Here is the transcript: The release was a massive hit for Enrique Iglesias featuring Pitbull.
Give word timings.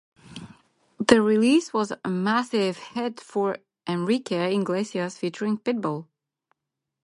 The 0.99 1.21
release 1.21 1.73
was 1.73 1.93
a 2.03 2.09
massive 2.09 2.77
hit 2.79 3.19
for 3.19 3.57
Enrique 3.87 4.51
Iglesias 4.55 5.19
featuring 5.19 5.59
Pitbull. 5.59 6.07